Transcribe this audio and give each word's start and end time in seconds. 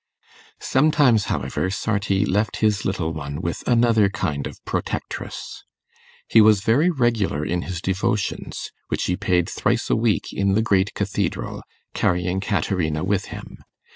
Sometimes, 0.59 1.25
however, 1.25 1.69
Sarti 1.69 2.25
left 2.25 2.57
his 2.57 2.85
little 2.85 3.13
one 3.13 3.39
with 3.39 3.61
another 3.67 4.09
kind 4.09 4.47
of 4.47 4.57
protectress. 4.65 5.63
He 6.27 6.41
was 6.41 6.61
very 6.61 6.89
regular 6.89 7.45
in 7.45 7.61
his 7.69 7.79
devotions, 7.83 8.71
which 8.87 9.03
he 9.03 9.15
paid 9.15 9.47
thrice 9.47 9.91
a 9.91 9.95
week 9.95 10.33
in 10.33 10.53
the 10.55 10.63
great 10.63 10.95
cathedral, 10.95 11.61
carrying 11.93 12.39
Caterina 12.39 13.03
with 13.03 13.25
him. 13.25 13.57